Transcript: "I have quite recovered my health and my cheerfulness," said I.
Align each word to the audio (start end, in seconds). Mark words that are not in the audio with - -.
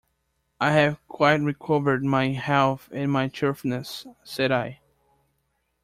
"I 0.59 0.71
have 0.71 0.97
quite 1.07 1.41
recovered 1.41 2.03
my 2.03 2.29
health 2.29 2.89
and 2.91 3.11
my 3.11 3.27
cheerfulness," 3.27 4.07
said 4.23 4.51
I. 4.51 4.79